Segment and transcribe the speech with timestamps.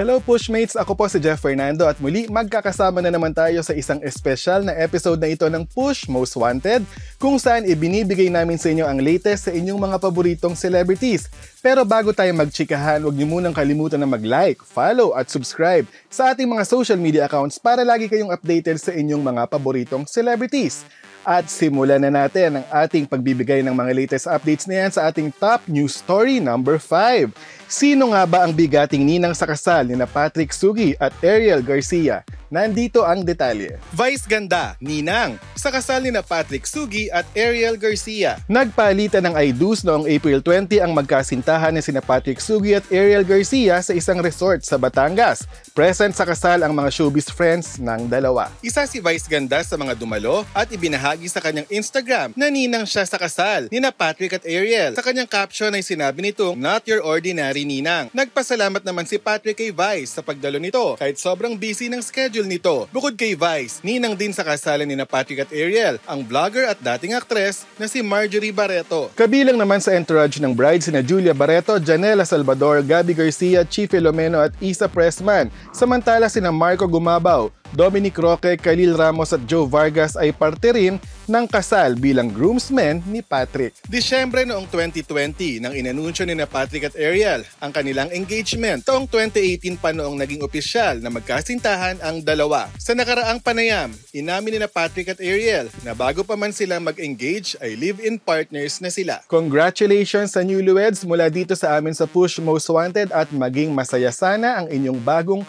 [0.00, 0.80] Hello Pushmates!
[0.80, 4.72] Ako po si Jeff Fernando at muli magkakasama na naman tayo sa isang espesyal na
[4.72, 6.88] episode na ito ng Push Most Wanted
[7.20, 11.28] kung saan ibinibigay namin sa inyo ang latest sa inyong mga paboritong celebrities.
[11.60, 16.48] Pero bago tayo magchikahan, huwag niyo munang kalimutan na mag-like, follow at subscribe sa ating
[16.48, 20.80] mga social media accounts para lagi kayong updated sa inyong mga paboritong celebrities.
[21.20, 25.28] At simulan na natin ang ating pagbibigay ng mga latest updates na yan sa ating
[25.36, 27.28] top news story number 5.
[27.68, 32.24] Sino nga ba ang bigating ninang sa kasal ni na Patrick Sugi at Ariel Garcia?
[32.50, 33.78] Nandito ang detalye.
[33.94, 38.42] Vice Ganda, Ninang, sa kasal ni na Patrick Sugi at Ariel Garcia.
[38.50, 43.78] Nagpalitan ng I-do's noong April 20 ang magkasintahan ni sina Patrick Sugi at Ariel Garcia
[43.78, 45.46] sa isang resort sa Batangas.
[45.78, 48.50] Present sa kasal ang mga showbiz friends ng dalawa.
[48.66, 53.06] Isa si Vice Ganda sa mga dumalo at ibinahagi sa kanyang Instagram na ninang siya
[53.06, 54.98] sa kasal ni na Patrick at Ariel.
[54.98, 58.10] Sa kanyang caption ay sinabi nito, Not your ordinary ninang.
[58.10, 62.86] Nagpasalamat naman si Patrick kay Vice sa pagdalo nito kahit sobrang busy ng schedule nito.
[62.94, 66.80] Bukod kay Vice, ninang din sa kasalan ni na Patrick at Ariel, ang vlogger at
[66.80, 69.12] dating aktres na si Marjorie Barreto.
[69.18, 74.40] Kabilang naman sa entourage ng bride sina Julia Barreto, Janela Salvador, Gabby Garcia, Chief Filomeno
[74.40, 75.50] at Isa Pressman.
[75.74, 80.98] Samantala sina Marco Gumabaw, Dominic Roque, Khalil Ramos at Joe Vargas ay parte rin
[81.30, 83.78] ng kasal bilang groomsmen ni Patrick.
[83.86, 88.82] Disyembre noong 2020 nang inanunsyo ni na Patrick at Ariel ang kanilang engagement.
[88.82, 92.66] Taong 2018 pa noong naging opisyal na magkasintahan ang dalawa.
[92.82, 97.54] Sa nakaraang panayam, inamin ni na Patrick at Ariel na bago pa man sila mag-engage
[97.62, 99.22] ay live-in partners na sila.
[99.30, 104.58] Congratulations sa newlyweds mula dito sa amin sa Push Most Wanted at maging masaya sana
[104.58, 105.46] ang inyong bagong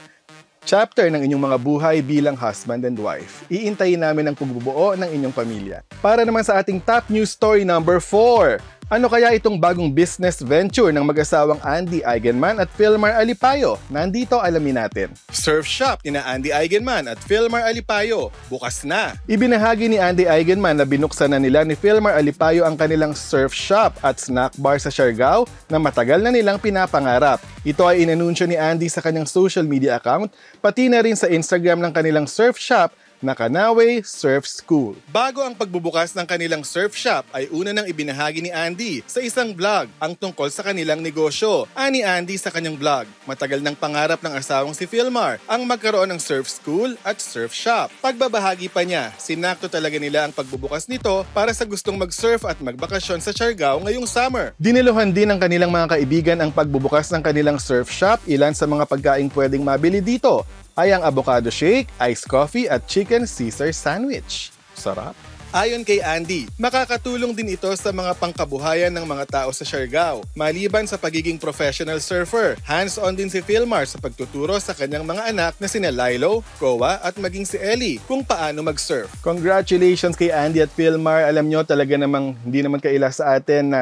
[0.66, 3.46] chapter ng inyong mga buhay bilang husband and wife.
[3.50, 5.82] Iintayin namin ang pagbubuo ng inyong pamilya.
[6.02, 8.81] Para naman sa ating top news story number 4.
[8.92, 13.80] Ano kaya itong bagong business venture ng mag-asawang Andy Eigenman at Philmar Alipayo?
[13.88, 15.16] Nandito alamin natin.
[15.32, 18.36] Surf shop ni na Andy Eigenman at Philmar Alipayo.
[18.52, 19.16] Bukas na.
[19.32, 23.96] Ibinahagi ni Andy Eigenman na binuksan na nila ni Philmar Alipayo ang kanilang surf shop
[24.04, 27.40] at snack bar sa Siargao na matagal na nilang pinapangarap.
[27.64, 31.80] Ito ay inanunsyo ni Andy sa kanyang social media account, pati na rin sa Instagram
[31.80, 32.92] ng kanilang surf shop
[33.22, 34.98] na Kanawe Surf School.
[35.14, 39.54] Bago ang pagbubukas ng kanilang surf shop ay una nang ibinahagi ni Andy sa isang
[39.54, 41.70] vlog ang tungkol sa kanilang negosyo.
[41.78, 46.20] Ani Andy sa kanyang vlog, matagal ng pangarap ng asawang si Philmar ang magkaroon ng
[46.20, 47.94] surf school at surf shop.
[48.02, 53.22] Pagbabahagi pa niya, sinakto talaga nila ang pagbubukas nito para sa gustong mag-surf at magbakasyon
[53.22, 54.58] sa Siargao ngayong summer.
[54.58, 58.90] Diniluhan din ng kanilang mga kaibigan ang pagbubukas ng kanilang surf shop, ilan sa mga
[58.90, 60.44] pagkaing pwedeng mabili dito
[60.80, 64.56] ay ang avocado shake, iced coffee at chicken Caesar sandwich.
[64.76, 65.14] Sarap!
[65.52, 70.24] Ayon kay Andy, makakatulong din ito sa mga pangkabuhayan ng mga tao sa Siargao.
[70.32, 75.54] Maliban sa pagiging professional surfer, hands-on din si Philmar sa pagtuturo sa kanyang mga anak
[75.60, 79.12] na sina Lilo, Koa at maging si Ellie kung paano mag-surf.
[79.20, 81.28] Congratulations kay Andy at Philmar.
[81.28, 83.82] Alam nyo talaga namang hindi naman kaila sa atin na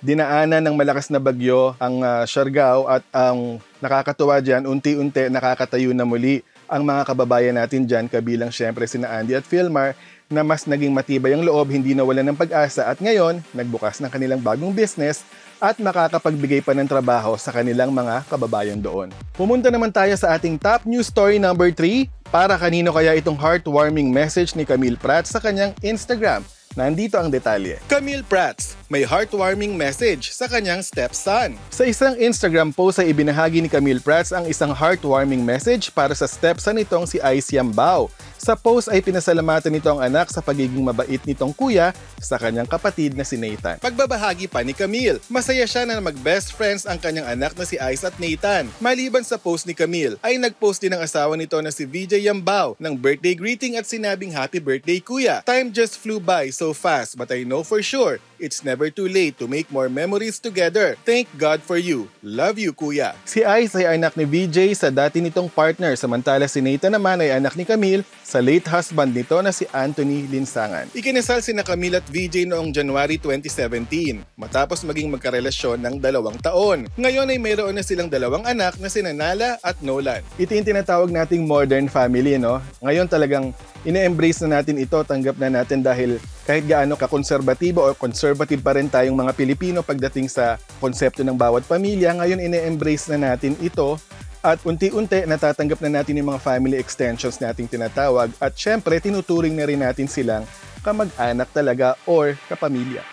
[0.00, 6.08] dinaanan ng malakas na bagyo ang uh, Siargao at ang nakakatuwa dyan, unti-unti nakakatayo na
[6.08, 6.40] muli
[6.70, 9.92] ang mga kababayan natin dyan, kabilang syempre sina Andy at Philmar,
[10.30, 14.38] na mas naging matibay ang loob, hindi nawalan ng pag-asa at ngayon, nagbukas ng kanilang
[14.38, 15.26] bagong business
[15.58, 19.10] at makakapagbigay pa ng trabaho sa kanilang mga kababayan doon.
[19.34, 24.14] Pumunta naman tayo sa ating top news story number 3 para kanino kaya itong heartwarming
[24.14, 26.46] message ni Camille Pratt sa kanyang Instagram.
[26.78, 27.82] Nandito ang detalye.
[27.90, 31.58] Camille Prats, may heartwarming message sa kanyang stepson.
[31.66, 36.30] Sa isang Instagram post ay ibinahagi ni Camille Prats ang isang heartwarming message para sa
[36.30, 38.06] stepson nitong si Ice Yambao.
[38.40, 43.12] Sa post ay pinasalamatan nito ang anak sa pagiging mabait nitong kuya sa kanyang kapatid
[43.12, 43.76] na si Nathan.
[43.84, 48.00] Pagbabahagi pa ni Camille, masaya siya na mag-best friends ang kanyang anak na si Ice
[48.00, 48.72] at Nathan.
[48.80, 52.80] Maliban sa post ni Camille, ay nag-post din ang asawa nito na si VJ Yambao
[52.80, 55.44] ng birthday greeting at sinabing happy birthday kuya.
[55.44, 59.36] Time just flew by so fast but I know for sure it's never too late
[59.36, 60.96] to make more memories together.
[61.04, 62.08] Thank God for you.
[62.24, 63.12] Love you kuya.
[63.28, 67.36] Si Ice ay anak ni VJ sa dati nitong partner samantala si Nathan naman ay
[67.36, 68.00] anak ni Camille
[68.30, 70.86] sa late husband nito na si Anthony Linsangan.
[70.94, 76.86] Ikinasal si na Camille at VJ noong January 2017 matapos maging magkarelasyon ng dalawang taon.
[76.94, 80.22] Ngayon ay mayroon na silang dalawang anak na si Nala at Nolan.
[80.38, 82.62] Ito yung tinatawag nating modern family, no?
[82.78, 83.50] Ngayon talagang
[83.82, 88.86] ine-embrace na natin ito, tanggap na natin dahil kahit gaano ka-konserbatibo o conservative pa rin
[88.86, 93.98] tayong mga Pilipino pagdating sa konsepto ng bawat pamilya, ngayon ine-embrace na natin ito
[94.40, 99.68] at unti-unti natatanggap na natin yung mga family extensions nating tinatawag at syempre tinuturing na
[99.68, 100.48] rin natin silang
[100.80, 103.04] kamag-anak talaga or kapamilya.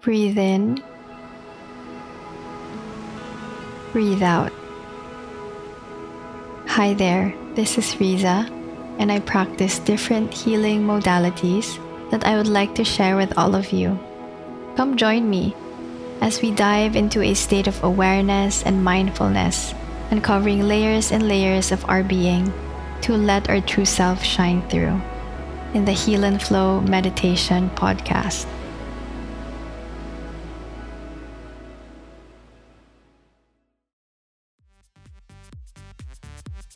[0.00, 0.80] Breathe in.
[3.92, 4.52] Breathe out.
[6.72, 8.48] Hi there, this is Riza,
[8.96, 11.76] and I practice different healing modalities
[12.08, 13.98] that I would like to share with all of you.
[14.78, 15.52] Come join me
[16.20, 19.74] as we dive into a state of awareness and mindfulness,
[20.10, 22.52] uncovering layers and layers of our being
[23.02, 25.00] to let our true self shine through
[25.74, 28.46] in the Heal and Flow Meditation Podcast.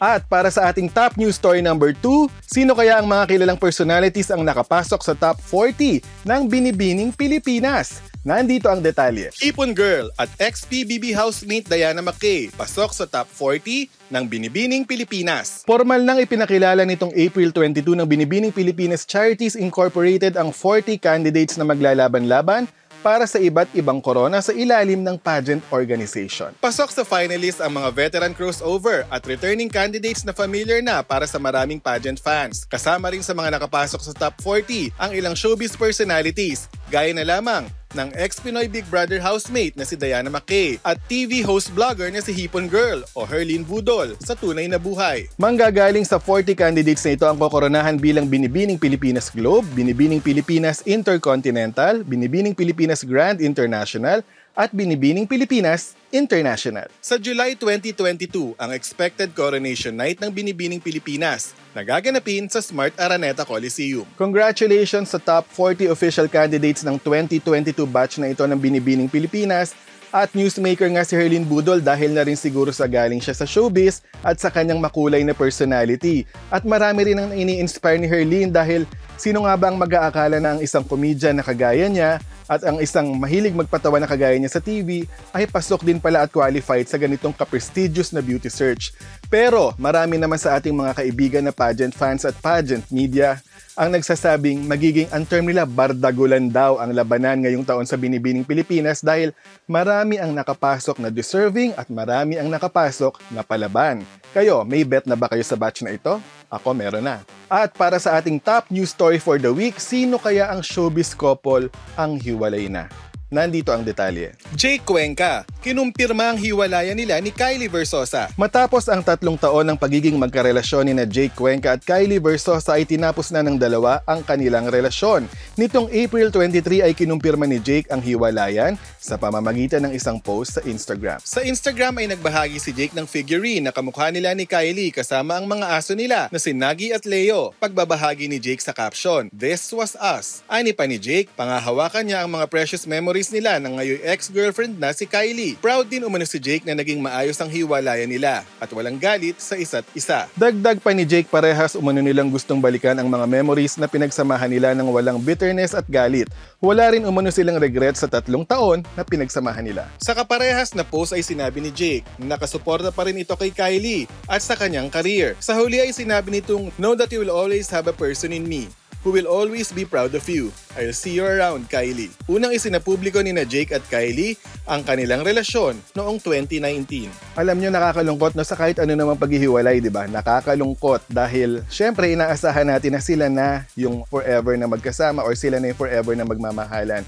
[0.02, 4.34] At para sa ating top news story number 2, sino kaya ang mga kilalang personalities
[4.34, 8.02] ang nakapasok sa top 40 ng Binibining Pilipinas?
[8.26, 9.31] Nandito ang detalye.
[9.43, 15.62] Ipon Girl at ex-PBB housemate Diana McKay pasok sa top 40 ng Binibining Pilipinas.
[15.62, 21.66] Formal nang ipinakilala nitong April 22 ng Binibining Pilipinas Charities Incorporated ang 40 candidates na
[21.66, 22.66] maglalaban-laban
[23.02, 26.54] para sa iba't ibang korona sa ilalim ng pageant organization.
[26.62, 31.43] Pasok sa finalists ang mga veteran crossover at returning candidates na familiar na para sa
[31.43, 32.62] maraming pageant fans.
[32.64, 37.66] Kasama rin sa mga nakapasok sa top 40 ang ilang showbiz personalities, gaya na lamang
[37.96, 42.32] ng ex-Pinoy Big Brother housemate na si Diana McKay at TV host vlogger na si
[42.34, 45.28] Hipon Girl o Herlin Budol sa tunay na buhay.
[45.36, 52.04] Manggagaling sa 40 candidates na ito ang kokoronahan bilang Binibining Pilipinas Globe, Binibining Pilipinas Intercontinental,
[52.04, 54.20] Binibining Pilipinas Grand International,
[54.52, 56.84] at Binibining Pilipinas International.
[57.00, 63.49] Sa July 2022, ang expected coronation night ng Binibining Pilipinas na gaganapin sa Smart Araneta
[63.49, 64.04] Coliseum.
[64.20, 69.72] Congratulations sa top 40 official candidates ng 2022 batch na ito ng Binibining Pilipinas
[70.12, 74.05] at newsmaker nga si Herlin Budol dahil na rin siguro sa galing siya sa showbiz
[74.20, 76.28] at sa kanyang makulay na personality.
[76.52, 78.84] At marami rin ang ini-inspire ni Herlin dahil
[79.20, 83.16] sino nga ba ang mag-aakala na ang isang komedya na kagaya niya at ang isang
[83.16, 87.32] mahilig magpatawa na kagaya niya sa TV ay pasok din pala at qualified sa ganitong
[87.32, 88.92] ka-prestigious na beauty search.
[89.32, 93.40] Pero marami naman sa ating mga kaibigan na pageant fans at pageant media
[93.72, 99.00] ang nagsasabing magiging ang term nila bardagulan daw ang labanan ngayong taon sa Binibining Pilipinas
[99.00, 99.32] dahil
[99.64, 104.04] marami ang nakapasok na deserving at marami ang nakapasok na palaban.
[104.36, 106.20] Kayo, may bet na ba kayo sa batch na ito?
[106.52, 107.25] Ako meron na.
[107.49, 111.72] At para sa ating top news story for the week, sino kaya ang showbiz couple
[111.96, 112.93] ang hiwalay na?
[113.32, 114.37] Nandito ang detalye.
[114.52, 118.29] Jake Cuenca, kinumpirma ang hiwalayan nila ni Kylie Versosa.
[118.37, 122.84] Matapos ang tatlong taon ng pagiging magkarelasyon ni na Jake Cuenca at Kylie Versosa ay
[122.84, 125.25] tinapos na ng dalawa ang kanilang relasyon.
[125.56, 130.62] Nitong April 23 ay kinumpirma ni Jake ang hiwalayan sa pamamagitan ng isang post sa
[130.69, 131.17] Instagram.
[131.25, 135.49] Sa Instagram ay nagbahagi si Jake ng figurine na kamukha nila ni Kylie kasama ang
[135.49, 137.56] mga aso nila na si Nagi at Leo.
[137.56, 140.44] Pagbabahagi ni Jake sa caption, This was us.
[140.52, 144.74] Ani pa ni Jake, pangahawakan niya ang mga precious memories memories nila ng ngayon ex-girlfriend
[144.82, 145.54] na si Kylie.
[145.62, 149.54] Proud din umano si Jake na naging maayos ang hiwalayan nila at walang galit sa
[149.54, 150.26] isa't isa.
[150.34, 154.74] Dagdag pa ni Jake parehas umano nilang gustong balikan ang mga memories na pinagsamahan nila
[154.74, 156.26] ng walang bitterness at galit.
[156.58, 159.86] Wala rin umano silang regret sa tatlong taon na pinagsamahan nila.
[160.02, 164.10] Sa kaparehas na post ay sinabi ni Jake na nakasuporta pa rin ito kay Kylie
[164.26, 165.38] at sa kanyang career.
[165.38, 168.67] Sa huli ay sinabi nitong, Know that you will always have a person in me
[169.02, 170.54] who will always be proud of you.
[170.78, 172.10] I'll see you around, Kylie.
[172.30, 177.10] Unang isinapubliko ni na Jake at Kylie ang kanilang relasyon noong 2019.
[177.36, 180.06] Alam nyo, nakakalungkot no sa kahit ano namang paghihiwalay, di ba?
[180.06, 185.74] Nakakalungkot dahil syempre inaasahan natin na sila na yung forever na magkasama or sila na
[185.74, 187.02] yung forever na magmamahalan.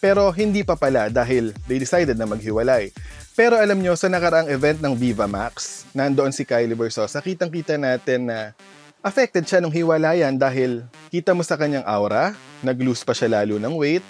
[0.00, 2.88] Pero hindi pa pala dahil they decided na maghiwalay.
[3.36, 8.32] Pero alam nyo, sa nakaraang event ng Viva Max, nandoon si Kylie Versosa, kitang-kita natin
[8.32, 8.56] na
[9.00, 13.74] affected siya nung hiwalayan dahil kita mo sa kanyang aura, nag-lose pa siya lalo ng
[13.76, 14.04] weight,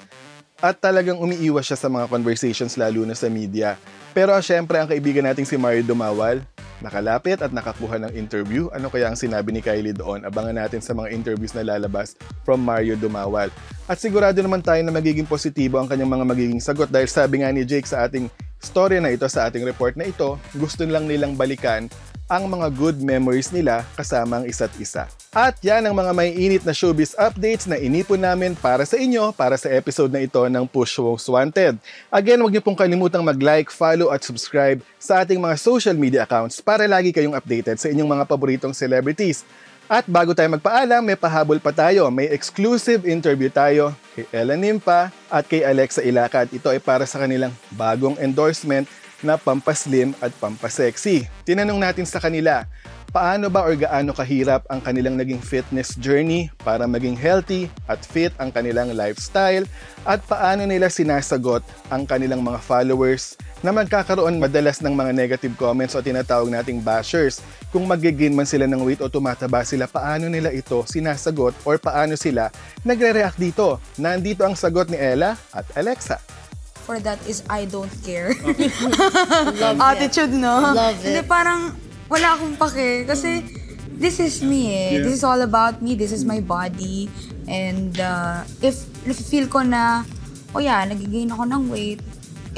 [0.60, 3.80] at talagang umiiwas siya sa mga conversations lalo na sa media.
[4.12, 6.44] Pero syempre ang kaibigan nating si Mario Dumawal,
[6.84, 8.68] nakalapit at nakakuha ng interview.
[8.72, 10.24] Ano kaya ang sinabi ni Kylie doon?
[10.26, 13.48] Abangan natin sa mga interviews na lalabas from Mario Dumawal.
[13.88, 17.52] At sigurado naman tayo na magiging positibo ang kanyang mga magiging sagot dahil sabi nga
[17.52, 18.28] ni Jake sa ating
[18.60, 21.88] storya na ito sa ating report na ito, gusto lang nilang balikan
[22.30, 25.10] ang mga good memories nila kasama ang isa't isa.
[25.34, 29.34] At yan ang mga may init na showbiz updates na inipon namin para sa inyo
[29.34, 31.74] para sa episode na ito ng Push Most Wanted.
[32.06, 36.62] Again, huwag niyo pong kalimutang mag-like, follow at subscribe sa ating mga social media accounts
[36.62, 39.42] para lagi kayong updated sa inyong mga paboritong celebrities.
[39.90, 42.06] At bago tayo magpaalam, may pahabol pa tayo.
[42.14, 47.02] May exclusive interview tayo kay Ella Nimpa at kay Alexa Ilaca at ito ay para
[47.10, 48.86] sa kanilang bagong endorsement
[49.20, 51.28] na pampaslim at pampasexy.
[51.44, 52.64] Tinanong natin sa kanila,
[53.10, 58.30] paano ba or gaano kahirap ang kanilang naging fitness journey para maging healthy at fit
[58.38, 59.66] ang kanilang lifestyle
[60.06, 61.60] at paano nila sinasagot
[61.90, 67.44] ang kanilang mga followers na magkakaroon madalas ng mga negative comments o tinatawag nating bashers.
[67.74, 72.16] Kung magigain man sila ng weight o tumataba sila, paano nila ito sinasagot or paano
[72.16, 72.48] sila
[72.86, 73.76] nagre-react dito?
[74.00, 76.22] Nandito ang sagot ni Ella at Alexa
[76.90, 78.34] for that is I don't care.
[78.42, 79.78] Love it.
[79.78, 80.74] Attitude, no?
[80.74, 81.06] Love it.
[81.06, 81.70] Hindi, parang
[82.10, 83.06] wala akong pake.
[83.06, 83.46] Kasi
[83.94, 84.98] this is me eh.
[84.98, 85.06] Yeah.
[85.06, 85.94] This is all about me.
[85.94, 87.06] This is my body.
[87.46, 90.02] And uh, if, if feel ko na,
[90.50, 92.02] oh yeah, nagigain ako ng weight,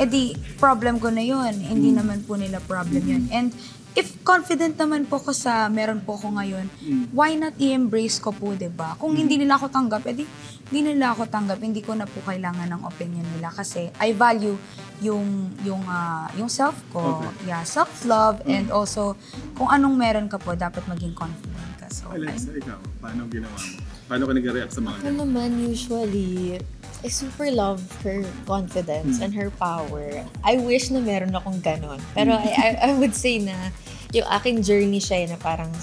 [0.01, 1.53] edi problem ko na yun.
[1.53, 3.29] Hindi naman po nila problem yun.
[3.29, 3.53] And
[3.93, 6.67] if confident naman po ko sa meron po ko ngayon,
[7.13, 8.97] why not i-embrace ko po, 'di ba?
[8.97, 10.25] Kung hindi nila ako tanggap, edi
[10.73, 14.57] hindi nila ako tanggap, hindi ko na po kailangan ng opinion nila kasi I value
[15.05, 17.21] yung yung ah, yung self ko.
[17.45, 19.19] Yeah, self-love and also
[19.59, 21.93] kung anong meron ka po, dapat maging confident ka.
[21.93, 22.33] So, ayun.
[22.33, 23.85] ikaw, paano ginawa mo?
[24.09, 26.57] Paano ka nag-react sa mga Ako naman usually,
[27.03, 30.23] I super love her confidence and her power.
[30.47, 31.99] I wish na meron akong ganon.
[32.15, 33.75] Pero I, I, I would say na
[34.15, 35.75] yung aking journey siya eh, na parang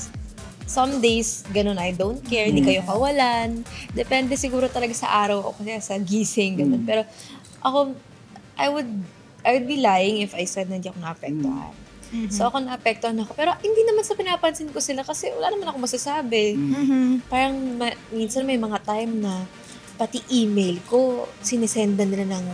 [0.64, 3.66] some days, ganun, I don't care, hindi kayo kawalan.
[3.92, 6.86] Depende siguro talaga sa araw o kasi sa gising, ganun.
[6.86, 7.04] Pero
[7.60, 7.98] ako,
[8.56, 8.88] I would,
[9.44, 11.74] I would be lying if I said na hindi ako naapektuhan.
[12.30, 13.34] So ako naapektuhan ako.
[13.34, 16.58] Pero hindi naman sa pinapansin ko sila kasi wala naman ako masasabi.
[17.28, 19.46] Parang ma- minsan may mga time na
[20.00, 22.46] pati email ko, sinisendan nila ng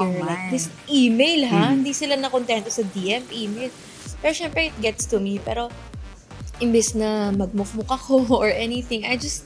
[0.00, 1.76] you're Oh like this email ha.
[1.76, 3.68] Hindi sila nakontento sa DM, email.
[4.24, 5.36] Pero syempre it gets to me.
[5.36, 5.68] Pero
[6.64, 9.44] imbes na magmukmuk ako or anything, I just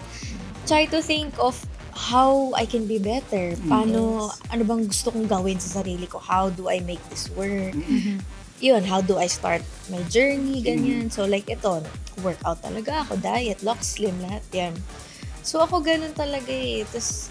[0.71, 1.59] try to think of
[1.97, 3.59] how I can be better.
[3.66, 6.23] Paano, ano bang gusto kong gawin sa sarili ko?
[6.23, 7.75] How do I make this work?
[8.62, 11.09] Yun, how do I start my journey, ganyan.
[11.11, 11.83] So like ito,
[12.21, 14.75] workout talaga ako, diet, lock slim, lahat yan.
[15.47, 16.83] So ako ganun talaga eh.
[16.91, 17.31] Tapos,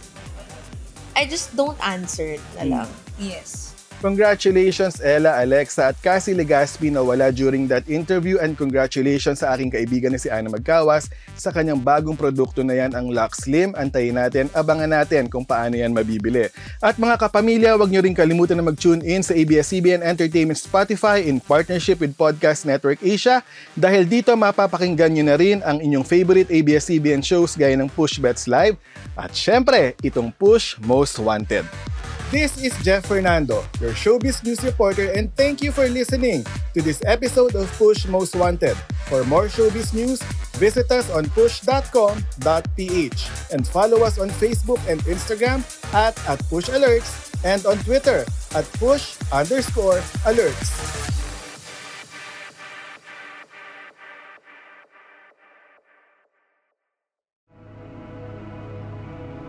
[1.19, 2.89] I just don't answer na lang.
[3.19, 3.74] Yes.
[4.03, 9.71] Congratulations Ella, Alexa at Cassie Legaspi na wala during that interview and congratulations sa aking
[9.71, 11.07] kaibigan na si Ana Magkawas
[11.39, 13.71] sa kanyang bagong produkto na yan ang Lux Slim.
[13.79, 16.51] Antayin natin, abangan natin kung paano yan mabibili.
[16.83, 21.39] At mga kapamilya, huwag nyo rin kalimutan na mag-tune in sa ABS-CBN Entertainment Spotify in
[21.39, 23.47] partnership with Podcast Network Asia
[23.79, 28.51] dahil dito mapapakinggan nyo na rin ang inyong favorite ABS-CBN shows gaya ng Push Bets
[28.51, 28.75] Live
[29.15, 31.94] at syempre, itong Push Most Wanted.
[32.35, 36.43] This is Jeff Fernando, your showbiz news reporter, and thank you for listening
[36.75, 38.75] to this episode of Push Most Wanted.
[39.07, 40.19] For more showbiz news,
[40.59, 41.95] visit us on push.com.ph
[43.55, 45.63] and follow us on Facebook and Instagram
[45.95, 51.14] at, at Push Alerts and on Twitter at push underscore alerts.